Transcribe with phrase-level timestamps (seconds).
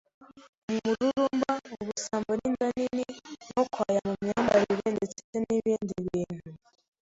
[0.65, 3.05] mu mururumba, ubusambo n’inda nini,
[3.53, 6.49] no kwaya mu myambarire ndetse n’ibindi bintu.